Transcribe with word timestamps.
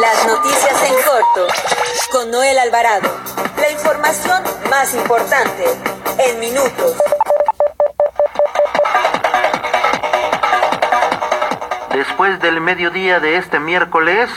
Las 0.00 0.26
noticias 0.26 0.90
en 0.90 0.94
corto 1.04 1.46
con 2.10 2.30
Noel 2.30 2.58
Alvarado. 2.58 3.08
La 3.60 3.70
información 3.70 4.42
más 4.68 4.92
importante 4.92 5.64
en 6.18 6.40
minutos. 6.40 6.96
Después 11.92 12.40
del 12.40 12.60
mediodía 12.60 13.20
de 13.20 13.36
este 13.36 13.60
miércoles, 13.60 14.30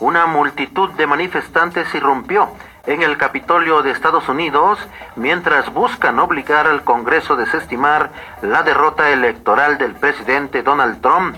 una 0.00 0.26
multitud 0.26 0.90
de 0.90 1.06
manifestantes 1.06 1.94
irrumpió 1.94 2.48
en 2.86 3.02
el 3.02 3.16
Capitolio 3.16 3.82
de 3.82 3.92
Estados 3.92 4.28
Unidos 4.28 4.80
mientras 5.14 5.72
buscan 5.72 6.18
obligar 6.18 6.66
al 6.66 6.82
Congreso 6.82 7.34
a 7.34 7.36
desestimar 7.36 8.10
la 8.42 8.64
derrota 8.64 9.10
electoral 9.10 9.78
del 9.78 9.94
presidente 9.94 10.62
Donald 10.62 11.00
Trump, 11.00 11.36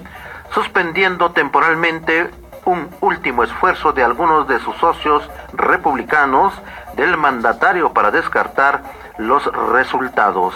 suspendiendo 0.55 1.33
temporalmente 1.33 2.31
un 2.67 2.91
último 3.01 3.45
esfuerzo 3.45 3.93
de 3.93 4.03
algunos 4.03 4.47
de 4.49 4.59
sus 4.59 4.77
socios 4.77 5.29
republicanos 5.53 6.53
del 6.97 7.17
mandatario 7.17 7.93
para 7.93 8.11
descartar 8.11 8.83
los 9.19 9.45
resultados. 9.73 10.55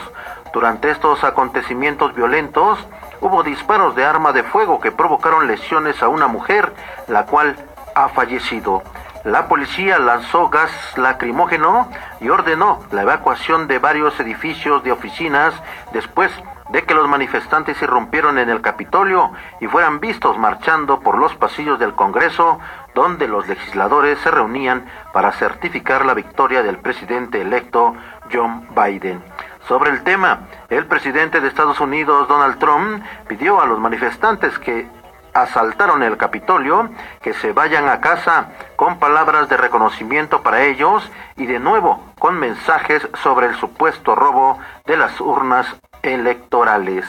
Durante 0.53 0.91
estos 0.91 1.23
acontecimientos 1.23 2.15
violentos, 2.15 2.79
hubo 3.21 3.45
disparos 3.45 3.95
de 3.95 4.05
arma 4.05 4.33
de 4.33 4.43
fuego 4.43 4.81
que 4.81 4.91
provocaron 4.91 5.47
lesiones 5.47 6.03
a 6.03 6.09
una 6.09 6.27
mujer, 6.27 6.73
la 7.07 7.27
cual 7.27 7.57
ha 7.95 8.09
fallecido. 8.09 8.83
La 9.23 9.47
policía 9.47 9.99
lanzó 9.99 10.49
gas 10.49 10.73
lacrimógeno 10.97 11.89
y 12.21 12.29
ordenó 12.29 12.81
la 12.91 13.03
evacuación 13.03 13.69
de 13.69 13.79
varios 13.79 14.19
edificios 14.19 14.83
de 14.83 14.93
oficinas 14.93 15.55
después 15.93 16.33
de 16.71 16.83
que 16.83 16.95
los 16.95 17.09
manifestantes 17.09 17.81
irrumpieron 17.83 18.39
en 18.39 18.49
el 18.49 18.61
Capitolio 18.61 19.33
y 19.61 19.67
fueran 19.67 20.01
vistos 20.01 20.39
marchando 20.39 21.01
por 21.01 21.19
los 21.19 21.35
pasillos 21.35 21.79
del 21.79 21.95
Congreso, 21.95 22.61
donde 22.95 23.29
los 23.29 23.49
legisladores 23.49 24.19
se 24.21 24.31
reunían 24.31 24.87
para 25.13 25.33
certificar 25.33 26.05
la 26.05 26.15
victoria 26.15 26.63
del 26.63 26.79
presidente 26.79 27.41
electo 27.41 27.95
John 28.33 28.69
Biden. 28.75 29.23
Sobre 29.67 29.91
el 29.91 30.03
tema, 30.03 30.41
el 30.69 30.87
presidente 30.87 31.41
de 31.41 31.49
Estados 31.49 31.81
Unidos, 31.81 32.29
Donald 32.29 32.59
Trump, 32.59 33.05
pidió 33.29 33.61
a 33.61 33.67
los 33.67 33.79
manifestantes 33.79 34.59
que 34.59 34.89
asaltaron 35.33 36.03
el 36.03 36.17
Capitolio 36.17 36.91
que 37.21 37.35
se 37.35 37.53
vayan 37.53 37.89
a 37.89 38.01
casa 38.01 38.49
con 38.77 38.99
palabras 38.99 39.49
de 39.49 39.57
reconocimiento 39.57 40.43
para 40.43 40.65
ellos 40.65 41.09
y 41.37 41.47
de 41.47 41.61
nuevo 41.61 42.03
con 42.19 42.39
mensajes 42.39 43.07
sobre 43.23 43.47
el 43.47 43.55
supuesto 43.57 44.15
robo 44.15 44.59
de 44.87 44.97
las 44.97 45.21
urnas 45.21 45.67
electorales. 46.03 47.05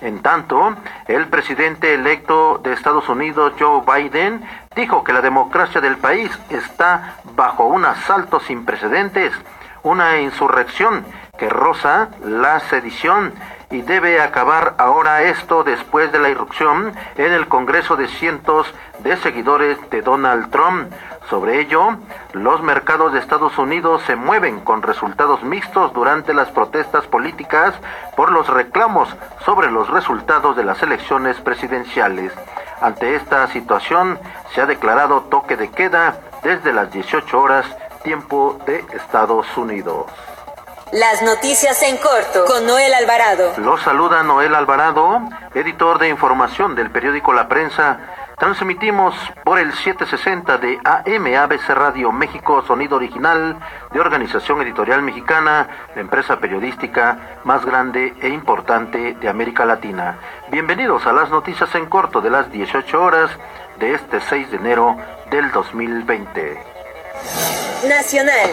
En 0.00 0.20
tanto, 0.20 0.74
el 1.08 1.26
presidente 1.28 1.94
electo 1.94 2.60
de 2.62 2.74
Estados 2.74 3.08
Unidos, 3.08 3.54
Joe 3.58 3.82
Biden, 3.86 4.42
dijo 4.74 5.02
que 5.02 5.12
la 5.12 5.22
democracia 5.22 5.80
del 5.80 5.96
país 5.96 6.30
está 6.50 7.16
bajo 7.34 7.64
un 7.64 7.84
asalto 7.86 8.40
sin 8.40 8.66
precedentes, 8.66 9.32
una 9.82 10.20
insurrección 10.20 11.06
que 11.38 11.48
roza 11.48 12.08
la 12.24 12.60
sedición 12.60 13.32
y 13.70 13.82
debe 13.82 14.20
acabar 14.20 14.74
ahora 14.78 15.22
esto 15.22 15.64
después 15.64 16.12
de 16.12 16.18
la 16.18 16.28
irrupción 16.28 16.92
en 17.16 17.32
el 17.32 17.48
Congreso 17.48 17.96
de 17.96 18.08
cientos 18.08 18.72
de 19.00 19.16
seguidores 19.16 19.78
de 19.90 20.02
Donald 20.02 20.50
Trump. 20.50 20.92
Sobre 21.28 21.60
ello, 21.60 21.96
los 22.32 22.62
mercados 22.62 23.12
de 23.12 23.18
Estados 23.18 23.58
Unidos 23.58 24.00
se 24.06 24.14
mueven 24.14 24.60
con 24.60 24.82
resultados 24.82 25.42
mixtos 25.42 25.92
durante 25.92 26.32
las 26.32 26.48
protestas 26.50 27.06
políticas 27.06 27.74
por 28.16 28.30
los 28.30 28.48
reclamos 28.48 29.08
sobre 29.44 29.70
los 29.70 29.90
resultados 29.90 30.56
de 30.56 30.64
las 30.64 30.80
elecciones 30.82 31.36
presidenciales. 31.40 32.32
Ante 32.80 33.16
esta 33.16 33.46
situación, 33.48 34.20
se 34.54 34.60
ha 34.60 34.66
declarado 34.66 35.22
toque 35.22 35.56
de 35.56 35.70
queda 35.70 36.20
desde 36.42 36.72
las 36.72 36.92
18 36.92 37.40
horas 37.40 37.66
tiempo 38.04 38.60
de 38.66 38.84
Estados 38.94 39.46
Unidos. 39.56 40.06
Las 40.92 41.20
noticias 41.22 41.82
en 41.82 41.96
corto 41.96 42.44
con 42.44 42.64
Noel 42.64 42.94
Alvarado. 42.94 43.54
Los 43.56 43.82
saluda 43.82 44.22
Noel 44.22 44.54
Alvarado, 44.54 45.20
editor 45.52 45.98
de 45.98 46.08
información 46.08 46.76
del 46.76 46.90
periódico 46.90 47.32
La 47.32 47.48
Prensa. 47.48 47.98
Transmitimos 48.38 49.14
por 49.44 49.58
el 49.58 49.72
760 49.72 50.58
de 50.58 50.78
AM 50.84 51.26
ABC 51.34 51.70
Radio 51.70 52.12
México, 52.12 52.62
sonido 52.66 52.96
original 52.96 53.58
de 53.92 53.98
Organización 53.98 54.60
Editorial 54.60 55.00
Mexicana, 55.00 55.68
la 55.94 56.02
empresa 56.02 56.38
periodística 56.38 57.38
más 57.44 57.64
grande 57.64 58.14
e 58.20 58.28
importante 58.28 59.14
de 59.14 59.28
América 59.30 59.64
Latina. 59.64 60.18
Bienvenidos 60.50 61.06
a 61.06 61.14
las 61.14 61.30
noticias 61.30 61.74
en 61.76 61.86
corto 61.86 62.20
de 62.20 62.28
las 62.28 62.52
18 62.52 63.02
horas 63.02 63.30
de 63.78 63.94
este 63.94 64.20
6 64.20 64.50
de 64.50 64.56
enero 64.58 64.96
del 65.30 65.50
2020. 65.50 66.58
Nacional. 67.88 68.50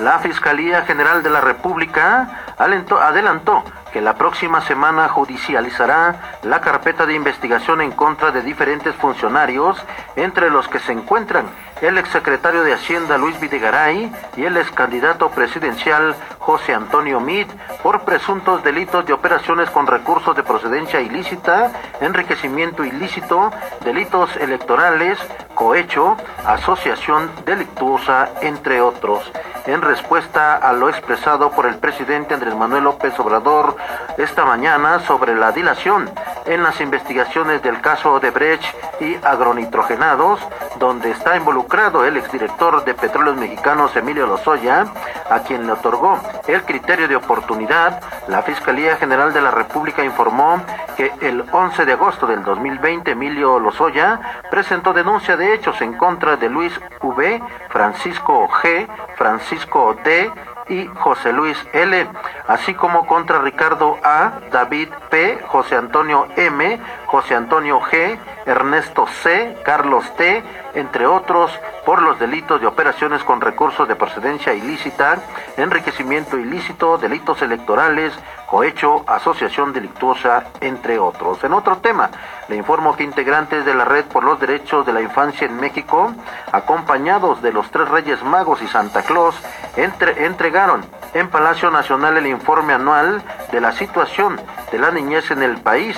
La 0.00 0.18
Fiscalía 0.18 0.82
General 0.82 1.22
de 1.22 1.30
la 1.30 1.40
República 1.40 2.54
adelantó 2.58 3.64
que 3.92 4.00
la 4.00 4.14
próxima 4.14 4.60
semana 4.62 5.08
judicializará 5.08 6.38
la 6.42 6.60
carpeta 6.60 7.06
de 7.06 7.14
investigación 7.14 7.80
en 7.80 7.92
contra 7.92 8.30
de 8.30 8.42
diferentes 8.42 8.94
funcionarios, 8.96 9.76
entre 10.16 10.50
los 10.50 10.66
que 10.68 10.78
se 10.78 10.92
encuentran 10.92 11.46
el 11.82 11.98
exsecretario 11.98 12.62
de 12.62 12.74
Hacienda 12.74 13.18
Luis 13.18 13.38
Videgaray 13.40 14.12
y 14.36 14.44
el 14.44 14.56
excandidato 14.56 15.30
presidencial 15.30 16.14
José 16.38 16.74
Antonio 16.74 17.18
Meade 17.18 17.50
por 17.82 18.02
presuntos 18.02 18.62
delitos 18.62 19.04
de 19.04 19.12
operaciones 19.12 19.68
con 19.68 19.88
recursos 19.88 20.36
de 20.36 20.44
procedencia 20.44 21.00
ilícita, 21.00 21.72
enriquecimiento 22.00 22.84
ilícito, 22.84 23.50
delitos 23.84 24.34
electorales, 24.36 25.18
cohecho, 25.56 26.16
asociación 26.44 27.30
delictuosa, 27.44 28.30
entre 28.42 28.80
otros. 28.80 29.30
En 29.66 29.82
respuesta 29.82 30.56
a 30.56 30.72
lo 30.72 30.88
expresado 30.88 31.50
por 31.50 31.66
el 31.66 31.76
presidente 31.76 32.34
Andrés 32.34 32.54
Manuel 32.54 32.84
López 32.84 33.18
Obrador 33.18 33.76
esta 34.18 34.44
mañana 34.44 35.00
sobre 35.00 35.34
la 35.34 35.52
dilación 35.52 36.10
en 36.46 36.62
las 36.62 36.80
investigaciones 36.80 37.62
del 37.62 37.80
caso 37.80 38.20
de 38.20 38.30
Brecht 38.30 38.64
y 39.00 39.16
agronitrogenados, 39.22 40.40
donde 40.78 41.10
está 41.10 41.36
involucrado 41.36 42.04
el 42.04 42.16
exdirector 42.16 42.84
de 42.84 42.94
Petróleos 42.94 43.36
Mexicanos 43.36 43.94
Emilio 43.96 44.26
Lozoya, 44.26 44.86
a 45.30 45.40
quien 45.40 45.66
le 45.66 45.72
otorgó 45.72 46.18
el 46.46 46.62
criterio 46.62 47.08
de 47.08 47.16
oportunidad, 47.16 48.00
la 48.28 48.42
Fiscalía 48.42 48.96
General 48.96 49.32
de 49.32 49.40
la 49.40 49.50
República 49.50 50.04
informó 50.04 50.60
que 50.96 51.12
el 51.20 51.44
11 51.50 51.84
de 51.84 51.92
agosto 51.92 52.26
del 52.26 52.42
2020 52.42 53.10
Emilio 53.10 53.58
Lozoya 53.58 54.20
presentó 54.50 54.92
denuncia 54.92 55.36
de 55.36 55.54
hechos 55.54 55.80
en 55.80 55.94
contra 55.94 56.36
de 56.36 56.48
Luis 56.48 56.72
V, 57.00 57.42
Francisco 57.68 58.48
G, 58.48 58.86
Francisco 59.16 59.96
D 60.04 60.30
y 60.68 60.86
José 60.86 61.32
Luis 61.32 61.56
L, 61.72 62.08
así 62.46 62.74
como 62.74 63.06
contra 63.06 63.40
Ricardo 63.40 63.98
A, 64.02 64.40
David 64.50 64.88
P, 65.10 65.38
José 65.46 65.76
Antonio 65.76 66.26
M, 66.36 66.80
José 67.06 67.34
Antonio 67.34 67.80
G, 67.80 68.18
Ernesto 68.46 69.06
C, 69.22 69.56
Carlos 69.64 70.04
T, 70.16 70.42
entre 70.74 71.06
otros, 71.06 71.52
por 71.84 72.00
los 72.00 72.18
delitos 72.18 72.60
de 72.60 72.66
operaciones 72.66 73.24
con 73.24 73.40
recursos 73.40 73.88
de 73.88 73.96
procedencia 73.96 74.54
ilícita, 74.54 75.18
enriquecimiento 75.56 76.38
ilícito, 76.38 76.98
delitos 76.98 77.42
electorales, 77.42 78.12
cohecho, 78.46 79.04
asociación 79.06 79.72
delictuosa, 79.72 80.44
entre 80.60 80.98
otros. 80.98 81.42
En 81.42 81.52
otro 81.54 81.78
tema, 81.78 82.10
le 82.48 82.56
informo 82.56 82.94
que 82.94 83.02
integrantes 83.02 83.64
de 83.64 83.74
la 83.74 83.84
Red 83.84 84.04
por 84.06 84.24
los 84.24 84.38
Derechos 84.38 84.84
de 84.86 84.92
la 84.92 85.00
Infancia 85.00 85.46
en 85.46 85.58
México, 85.58 86.12
acompañados 86.52 87.42
de 87.42 87.52
los 87.52 87.70
tres 87.70 87.88
Reyes 87.88 88.22
Magos 88.22 88.62
y 88.62 88.68
Santa 88.68 89.02
Claus, 89.02 89.34
entregaron 89.76 90.84
en 91.14 91.28
Palacio 91.28 91.70
Nacional 91.70 92.16
el 92.16 92.26
informe 92.26 92.74
anual 92.74 93.22
de 93.50 93.60
la 93.60 93.72
situación 93.72 94.40
de 94.70 94.78
la 94.78 94.90
niñez 94.90 95.30
en 95.30 95.42
el 95.42 95.58
país 95.58 95.96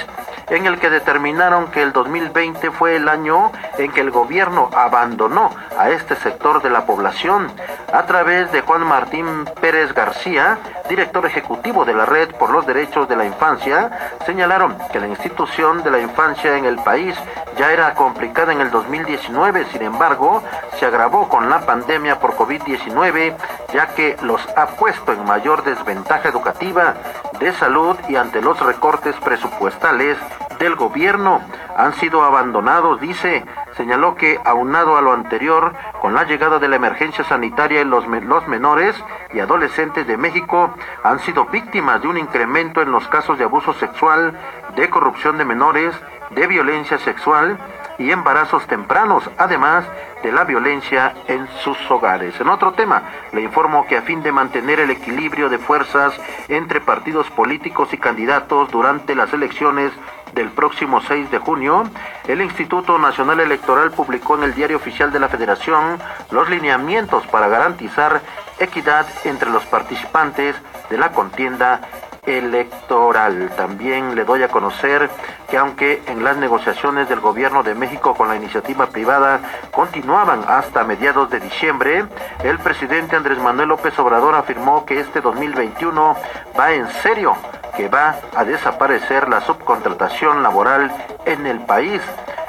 en 0.49 0.67
el 0.67 0.79
que 0.79 0.91
determinaron 0.91 1.71
que 1.71 1.83
el 1.83 1.93
2020 1.93 2.71
fue 2.71 2.97
el 2.97 3.09
año 3.09 3.53
en 3.79 3.93
que 3.93 4.01
el 4.01 4.11
gobierno 4.11 4.71
abandonó 4.75 5.51
a 5.79 5.91
este 5.91 6.17
sector 6.17 6.63
de 6.63 6.71
la 6.71 6.87
población. 6.87 7.51
A 7.93 8.07
través 8.07 8.51
de 8.53 8.61
Juan 8.61 8.87
Martín 8.87 9.45
Pérez 9.61 9.93
García, 9.95 10.59
director 10.89 11.25
ejecutivo 11.27 11.85
de 11.85 11.95
la 11.95 12.07
Red 12.07 12.33
por 12.35 12.51
los 12.51 12.67
Derechos 12.67 13.09
de 13.09 13.17
la 13.17 13.25
Infancia, 13.25 13.91
señalaron 14.27 14.77
que 14.93 15.01
la 15.01 15.09
institución 15.09 15.83
de 15.83 15.91
la 15.91 16.01
infancia 16.01 16.57
en 16.57 16.65
el 16.65 16.77
país 16.77 17.17
ya 17.57 17.73
era 17.73 17.95
complicada 17.95 18.53
en 18.53 18.61
el 18.61 18.71
2019, 18.71 19.67
sin 19.67 19.83
embargo, 19.83 20.43
se 20.79 20.87
agravó 20.87 21.29
con 21.29 21.49
la 21.49 21.61
pandemia 21.61 22.19
por 22.19 22.35
COVID-19, 22.35 23.37
ya 23.73 23.87
que 23.95 24.17
los 24.23 24.41
ha 24.57 24.67
puesto 24.67 25.13
en 25.13 25.25
mayor 25.25 25.63
desventaja 25.63 26.29
educativa, 26.29 26.95
de 27.39 27.53
salud 27.55 27.97
y 28.09 28.17
ante 28.17 28.41
los 28.41 28.59
recortes 28.61 29.15
presupuestales 29.17 30.17
del 30.65 30.77
gobierno 30.77 31.43
han 31.77 31.93
sido 31.95 32.25
abandonados, 32.25 33.01
dice. 33.01 33.45
Señaló 33.77 34.15
que, 34.15 34.41
aunado 34.45 34.97
a 34.97 35.03
lo 35.03 35.13
anterior, 35.13 35.75
con 36.01 36.15
la 36.15 36.25
llegada 36.25 36.59
de 36.59 36.69
la 36.69 36.77
emergencia 36.77 37.23
sanitaria 37.25 37.85
los, 37.85 38.07
los 38.07 38.49
menores 38.49 38.97
y 39.33 39.41
adolescentes 39.41 40.07
de 40.07 40.17
México 40.17 40.75
han 41.03 41.19
sido 41.21 41.47
víctimas 41.47 42.01
de 42.01 42.09
un 42.09 42.17
incremento 42.17 42.81
en 42.81 42.93
los 42.93 43.07
casos 43.09 43.37
de 43.37 43.45
abuso 43.45 43.75
sexual, 43.75 44.39
de 44.75 44.89
corrupción 44.89 45.37
de 45.37 45.45
menores, 45.45 45.95
de 46.31 46.47
violencia 46.47 46.99
sexual, 46.99 47.59
y 47.99 48.11
embarazos 48.11 48.67
tempranos, 48.67 49.31
además 49.39 49.85
de 50.23 50.33
la 50.33 50.45
violencia 50.45 51.15
en 51.29 51.47
sus 51.63 51.79
hogares. 51.91 52.39
En 52.41 52.49
otro 52.49 52.73
tema, 52.73 53.03
le 53.33 53.43
informo 53.43 53.87
que 53.87 53.97
a 53.97 54.03
fin 54.03 54.23
de 54.23 54.33
mantener 54.33 54.81
el 54.81 54.91
equilibrio 54.91 55.49
de 55.49 55.59
fuerzas 55.59 56.15
entre 56.49 56.81
partidos 56.81 57.31
políticos 57.31 57.93
y 57.93 57.99
candidatos 57.99 58.71
durante 58.71 59.15
las 59.15 59.33
elecciones 59.33 59.93
del 60.35 60.51
próximo 60.51 61.01
6 61.01 61.31
de 61.31 61.39
junio, 61.39 61.85
el 62.27 62.41
Instituto 62.41 62.99
Nacional 62.99 63.41
Electoral 63.41 63.93
publicó 63.93 64.37
en 64.37 64.45
el 64.45 64.55
Diario 64.55 64.79
Oficial 64.79 65.13
de 65.13 65.21
la 65.21 65.29
Federación 65.29 65.99
los 66.31 66.49
lineamientos 66.51 67.27
para 67.29 67.49
garantizar 67.49 68.21
equidad 68.59 69.07
entre 69.25 69.51
los 69.51 69.65
participantes 69.67 70.57
de 70.91 70.99
la 70.99 71.13
contienda 71.13 71.81
electoral. 72.27 73.51
También 73.57 74.15
le 74.15 74.25
doy 74.25 74.43
a 74.43 74.49
conocer 74.49 75.11
que 75.49 75.59
aunque 75.59 76.03
en 76.07 76.25
las 76.25 76.37
negociaciones 76.37 77.09
del 77.09 77.21
gobierno 77.21 77.63
de 77.63 77.75
México 77.75 78.15
con 78.15 78.29
la 78.29 78.37
iniciativa 78.37 78.87
privada 78.87 79.41
continuaban 79.71 80.45
hasta 80.47 80.85
mediados 80.85 81.31
de 81.31 81.41
diciembre, 81.41 82.05
el 82.43 82.59
presidente 82.59 83.17
Andrés 83.17 83.39
Manuel 83.39 83.69
López 83.69 83.99
Obrador 83.99 84.35
afirmó 84.35 84.85
que 84.85 85.01
este 85.01 85.21
2021 85.21 86.17
va 86.59 86.73
en 86.73 86.89
serio, 87.03 87.37
que 87.77 87.89
va 87.89 88.17
a 88.35 88.45
desaparecer 88.45 89.29
la 89.29 89.41
subcontratación 89.41 90.43
laboral 90.43 90.91
en 91.25 91.47
el 91.47 91.61
país 91.61 92.01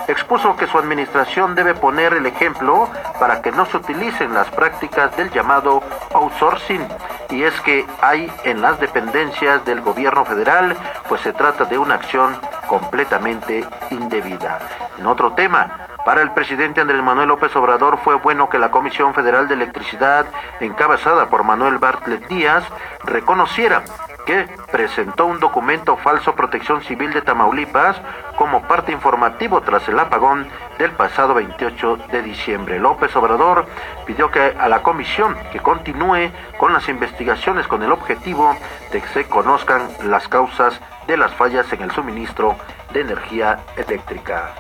expuso 0.07 0.55
que 0.55 0.67
su 0.67 0.77
administración 0.77 1.55
debe 1.55 1.73
poner 1.73 2.13
el 2.13 2.25
ejemplo 2.25 2.89
para 3.19 3.41
que 3.41 3.51
no 3.51 3.65
se 3.65 3.77
utilicen 3.77 4.33
las 4.33 4.49
prácticas 4.51 5.15
del 5.17 5.31
llamado 5.31 5.81
outsourcing. 6.13 6.87
Y 7.29 7.43
es 7.43 7.59
que 7.61 7.85
hay 8.01 8.31
en 8.43 8.61
las 8.61 8.79
dependencias 8.79 9.65
del 9.65 9.81
gobierno 9.81 10.25
federal, 10.25 10.75
pues 11.09 11.21
se 11.21 11.33
trata 11.33 11.65
de 11.65 11.77
una 11.77 11.95
acción 11.95 12.37
completamente 12.67 13.65
indebida. 13.89 14.59
En 14.97 15.07
otro 15.07 15.33
tema, 15.33 15.87
para 16.05 16.21
el 16.21 16.31
presidente 16.31 16.81
Andrés 16.81 17.01
Manuel 17.01 17.29
López 17.29 17.55
Obrador 17.55 17.97
fue 17.97 18.15
bueno 18.15 18.47
que 18.47 18.59
la 18.59 18.69
Comisión 18.69 19.15
Federal 19.15 19.47
de 19.47 19.55
Electricidad, 19.55 20.27
encabezada 20.59 21.29
por 21.29 21.43
Manuel 21.43 21.79
Bartlett 21.79 22.27
Díaz, 22.27 22.63
reconociera 23.03 23.83
que 24.25 24.47
presentó 24.71 25.25
un 25.25 25.39
documento 25.39 25.95
falso 25.97 26.35
Protección 26.35 26.81
Civil 26.83 27.13
de 27.13 27.21
Tamaulipas 27.21 27.97
como 28.35 28.63
parte 28.63 28.91
informativo 28.91 29.61
tras 29.61 29.87
el 29.87 29.99
apagón 29.99 30.47
del 30.77 30.91
pasado 30.91 31.33
28 31.35 31.97
de 32.11 32.21
diciembre. 32.21 32.79
López 32.79 33.15
Obrador 33.15 33.65
pidió 34.05 34.31
que 34.31 34.55
a 34.59 34.67
la 34.67 34.81
comisión 34.81 35.37
que 35.51 35.59
continúe 35.59 36.31
con 36.57 36.73
las 36.73 36.89
investigaciones 36.89 37.67
con 37.67 37.83
el 37.83 37.91
objetivo 37.91 38.55
de 38.91 39.01
que 39.01 39.07
se 39.09 39.25
conozcan 39.25 39.87
las 40.03 40.27
causas 40.27 40.79
de 41.07 41.17
las 41.17 41.33
fallas 41.33 41.71
en 41.71 41.83
el 41.83 41.91
suministro 41.91 42.55
de 42.91 43.01
energía 43.01 43.59
eléctrica. 43.77 44.53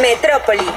Metrópoli. 0.00 0.70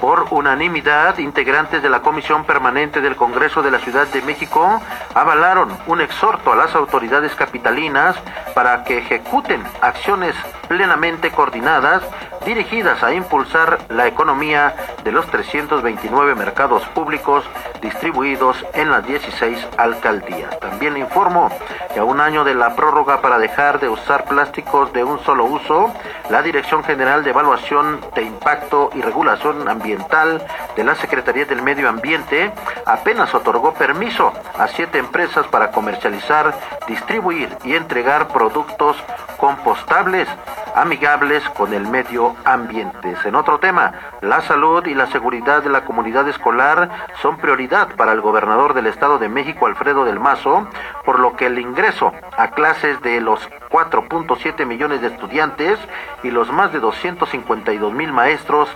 Por 0.00 0.28
unanimidad, 0.30 1.18
integrantes 1.18 1.82
de 1.82 1.90
la 1.90 2.00
Comisión 2.00 2.44
Permanente 2.44 3.02
del 3.02 3.16
Congreso 3.16 3.60
de 3.62 3.70
la 3.70 3.78
Ciudad 3.80 4.06
de 4.06 4.22
México 4.22 4.80
avalaron 5.14 5.76
un 5.86 6.00
exhorto 6.00 6.52
a 6.52 6.56
las 6.56 6.74
autoridades 6.74 7.34
capitalinas 7.34 8.16
para 8.54 8.84
que 8.84 8.98
ejecuten 8.98 9.62
acciones 9.80 10.34
plenamente 10.70 11.32
coordinadas 11.32 12.00
dirigidas 12.46 13.02
a 13.02 13.12
impulsar 13.12 13.80
la 13.88 14.06
economía 14.06 14.72
de 15.02 15.10
los 15.10 15.26
329 15.26 16.36
mercados 16.36 16.84
públicos 16.94 17.44
distribuidos 17.82 18.64
en 18.74 18.88
las 18.88 19.04
16 19.04 19.66
alcaldías. 19.76 20.60
También 20.60 20.94
le 20.94 21.00
informo 21.00 21.50
que 21.92 21.98
a 21.98 22.04
un 22.04 22.20
año 22.20 22.44
de 22.44 22.54
la 22.54 22.76
prórroga 22.76 23.20
para 23.20 23.40
dejar 23.40 23.80
de 23.80 23.88
usar 23.88 24.26
plásticos 24.26 24.92
de 24.92 25.02
un 25.02 25.18
solo 25.24 25.44
uso, 25.44 25.92
la 26.28 26.40
Dirección 26.40 26.84
General 26.84 27.24
de 27.24 27.30
Evaluación 27.30 28.00
de 28.14 28.22
Impacto 28.22 28.90
y 28.94 29.02
Regulación 29.02 29.68
Ambiental 29.68 30.40
de 30.76 30.84
la 30.84 30.94
Secretaría 30.94 31.46
del 31.46 31.62
Medio 31.62 31.88
Ambiente 31.88 32.52
apenas 32.86 33.34
otorgó 33.34 33.74
permiso 33.74 34.32
a 34.56 34.68
siete 34.68 34.98
empresas 34.98 35.48
para 35.48 35.72
comercializar, 35.72 36.54
distribuir 36.86 37.48
y 37.64 37.74
entregar 37.74 38.28
productos 38.28 38.96
compostables 39.36 40.28
amigables 40.74 41.42
con 41.50 41.74
el 41.74 41.86
medio 41.86 42.36
ambiente. 42.44 43.16
En 43.24 43.34
otro 43.34 43.58
tema, 43.58 43.92
la 44.20 44.40
salud 44.42 44.84
y 44.86 44.94
la 44.94 45.06
seguridad 45.06 45.62
de 45.62 45.70
la 45.70 45.84
comunidad 45.84 46.28
escolar 46.28 46.88
son 47.20 47.38
prioridad 47.38 47.94
para 47.96 48.12
el 48.12 48.20
gobernador 48.20 48.74
del 48.74 48.86
Estado 48.86 49.18
de 49.18 49.28
México, 49.28 49.66
Alfredo 49.66 50.04
del 50.04 50.20
Mazo, 50.20 50.66
por 51.04 51.18
lo 51.18 51.36
que 51.36 51.46
el 51.46 51.58
ingreso 51.58 52.12
a 52.36 52.48
clases 52.48 53.00
de 53.02 53.20
los 53.20 53.48
4.7 53.70 54.66
millones 54.66 55.00
de 55.00 55.08
estudiantes 55.08 55.78
y 56.22 56.30
los 56.30 56.50
más 56.52 56.72
de 56.72 56.80
252 56.80 57.92
mil 57.92 58.12
maestros 58.12 58.68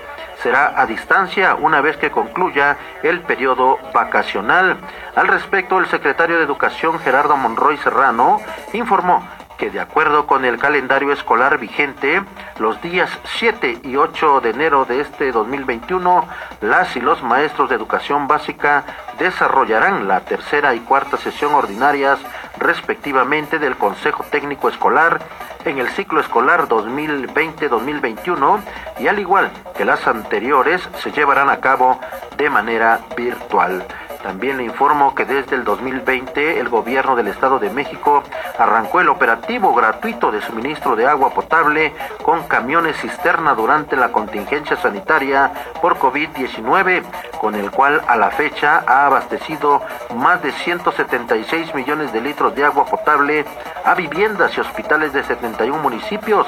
será 0.43 0.81
a 0.81 0.87
distancia 0.87 1.55
una 1.55 1.81
vez 1.81 1.97
que 1.97 2.11
concluya 2.11 2.77
el 3.03 3.21
periodo 3.21 3.79
vacacional. 3.93 4.77
Al 5.17 5.29
respecto, 5.29 5.79
el 5.79 5.87
secretario 5.87 6.39
de 6.39 6.45
Educación 6.45 6.99
Gerardo 6.99 7.37
Monroy 7.37 7.77
Serrano 7.79 8.41
informó 8.73 9.27
que 9.59 9.71
de 9.71 9.81
acuerdo 9.81 10.27
con 10.27 10.45
el 10.45 10.59
calendario 10.59 11.13
escolar 11.13 11.59
vigente, 11.59 12.23
los 12.59 12.81
días 12.83 13.11
7 13.39 13.81
y 13.85 13.97
8 13.97 14.41
de 14.41 14.51
enero 14.51 14.85
de 14.85 15.01
este 15.01 15.33
2021, 15.33 16.27
las 16.61 16.97
y 16.97 17.01
los 17.01 17.23
maestros 17.23 17.69
de 17.69 17.77
educación 17.77 18.27
básica 18.27 18.85
desarrollarán 19.19 20.09
la 20.09 20.21
tercera 20.21 20.75
y 20.75 20.81
cuarta 20.81 21.17
sesión 21.17 21.55
ordinarias 21.55 22.19
respectivamente 22.59 23.59
del 23.59 23.77
Consejo 23.77 24.25
Técnico 24.25 24.69
Escolar 24.69 25.21
en 25.65 25.79
el 25.79 25.89
ciclo 25.91 26.21
escolar 26.21 26.69
2020-2021 26.69 28.61
y 29.01 29.09
al 29.09 29.19
igual 29.19 29.51
que 29.77 29.85
las 29.85 30.07
anteriores 30.07 30.87
se 31.03 31.11
llevarán 31.11 31.49
a 31.49 31.61
cabo 31.61 31.99
de 32.37 32.51
manera 32.51 33.01
virtual. 33.17 33.85
También 34.25 34.57
le 34.57 34.65
informo 34.65 35.15
que 35.15 35.27
desde 35.27 35.55
el 35.55 35.65
2020 35.65 36.59
el 36.59 36.71
gobierno 36.71 37.15
del 37.15 37.29
Estado 37.29 37.59
de 37.59 37.69
México 37.69 38.23
arrancó 38.59 39.03
el 39.03 39.11
operativo 39.11 39.75
gratuito 39.75 40.33
de 40.33 40.41
suministro 40.41 40.97
de 40.97 41.07
agua 41.07 41.29
potable 41.35 41.93
con 42.23 42.45
camiones 42.45 42.97
cisterna 42.97 43.55
durante 43.55 43.97
la 43.97 44.13
contingencia 44.13 44.79
sanitaria 44.79 45.53
por 45.83 45.99
COVID-19, 45.99 47.03
con 47.39 47.55
el 47.55 47.71
cual 47.71 48.01
a 48.09 48.17
la 48.17 48.31
fecha 48.31 48.83
ha 48.87 49.05
abastecido 49.05 49.83
más 50.17 50.43
de 50.43 50.53
176 50.53 51.75
millones 51.75 52.11
de 52.15 52.23
litros 52.23 52.55
de 52.55 52.65
agua 52.65 52.87
potable 52.87 53.45
a 53.85 53.95
viviendas 53.95 54.57
y 54.57 54.61
hospitales 54.63 55.13
de 55.13 55.23
71 55.23 55.83
municipios. 55.83 56.47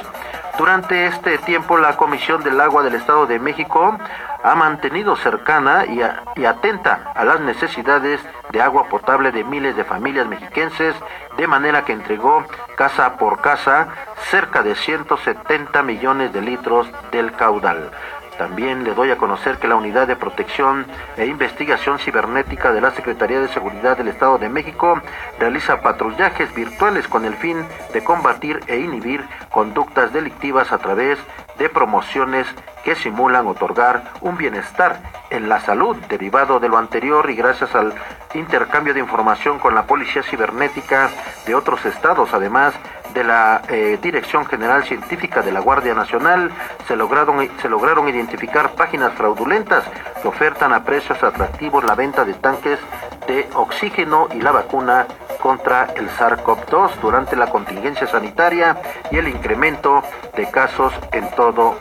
Durante 0.56 1.08
este 1.08 1.36
tiempo, 1.36 1.76
la 1.76 1.98
Comisión 1.98 2.42
del 2.42 2.58
Agua 2.58 2.82
del 2.82 2.94
Estado 2.94 3.26
de 3.26 3.38
México 3.38 3.98
ha 4.46 4.54
mantenido 4.54 5.16
cercana 5.16 5.86
y, 5.86 6.44
atenta 6.44 7.10
a 7.16 7.24
las 7.24 7.40
necesidades 7.40 8.20
de 8.52 8.62
agua 8.62 8.88
potable 8.88 9.32
de 9.32 9.42
miles 9.42 9.74
de 9.74 9.82
familias 9.82 10.28
mexiquenses, 10.28 10.94
de 11.36 11.48
manera 11.48 11.84
que 11.84 11.92
entregó 11.92 12.44
casa 12.76 13.16
por 13.16 13.40
casa 13.40 13.88
cerca 14.30 14.62
de 14.62 14.76
170 14.76 15.82
millones 15.82 16.32
de 16.32 16.42
litros 16.42 16.88
del 17.10 17.32
caudal. 17.32 17.90
También 18.38 18.84
le 18.84 18.94
doy 18.94 19.10
a 19.10 19.16
conocer 19.16 19.58
que 19.58 19.66
la 19.66 19.74
Unidad 19.74 20.06
de 20.06 20.14
Protección 20.14 20.86
e 21.16 21.26
Investigación 21.26 21.98
Cibernética 21.98 22.70
de 22.70 22.82
la 22.82 22.92
Secretaría 22.92 23.40
de 23.40 23.48
Seguridad 23.48 23.96
del 23.96 24.08
Estado 24.08 24.38
de 24.38 24.48
México 24.48 25.00
realiza 25.40 25.80
patrullajes 25.80 26.54
virtuales 26.54 27.08
con 27.08 27.24
el 27.24 27.34
fin 27.34 27.66
de 27.92 28.04
combatir 28.04 28.60
e 28.68 28.76
inhibir 28.76 29.24
conductas 29.50 30.12
delictivas 30.12 30.70
a 30.70 30.78
través 30.78 31.18
de 31.58 31.68
promociones 31.68 32.46
que 32.86 32.94
simulan 32.94 33.48
otorgar 33.48 34.12
un 34.20 34.36
bienestar 34.36 35.00
en 35.30 35.48
la 35.48 35.58
salud 35.58 35.96
derivado 36.08 36.60
de 36.60 36.68
lo 36.68 36.78
anterior 36.78 37.28
y 37.28 37.34
gracias 37.34 37.74
al 37.74 37.92
intercambio 38.32 38.94
de 38.94 39.00
información 39.00 39.58
con 39.58 39.74
la 39.74 39.86
Policía 39.86 40.22
Cibernética 40.22 41.10
de 41.44 41.56
otros 41.56 41.84
estados, 41.84 42.32
además 42.32 42.74
de 43.12 43.24
la 43.24 43.62
eh, 43.68 43.98
Dirección 44.00 44.46
General 44.46 44.84
Científica 44.84 45.42
de 45.42 45.50
la 45.50 45.58
Guardia 45.58 45.94
Nacional, 45.94 46.52
se 46.86 46.94
lograron, 46.94 48.08
identificar 48.08 48.70
páginas 48.76 49.14
fraudulentas 49.14 49.82
que 50.22 50.28
ofertan 50.28 50.72
a 50.72 50.84
precios 50.84 51.20
atractivos 51.24 51.82
la 51.82 51.96
venta 51.96 52.24
de 52.24 52.34
tanques 52.34 52.78
de 53.26 53.48
oxígeno 53.54 54.28
y 54.32 54.40
la 54.40 54.52
vacuna 54.52 55.06
contra 55.42 55.88
el 55.96 56.08
SARS-CoV-2 56.08 57.00
durante 57.02 57.34
la 57.34 57.48
contingencia 57.48 58.06
sanitaria 58.06 58.76
y 59.10 59.18
el 59.18 59.26
incremento 59.26 60.04
de 60.36 60.48
casos 60.52 60.92
en 61.10 61.28
todo 61.32 61.76